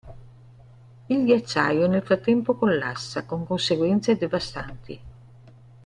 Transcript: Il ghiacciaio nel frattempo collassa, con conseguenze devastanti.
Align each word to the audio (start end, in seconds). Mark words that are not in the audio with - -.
Il 1.09 1.25
ghiacciaio 1.25 1.85
nel 1.85 2.01
frattempo 2.01 2.55
collassa, 2.55 3.23
con 3.23 3.45
conseguenze 3.45 4.17
devastanti. 4.17 4.99